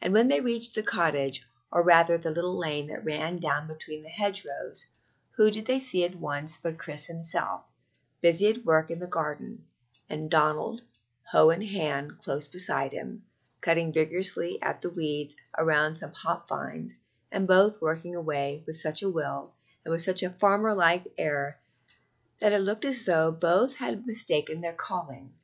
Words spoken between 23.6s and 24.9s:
had mistaken their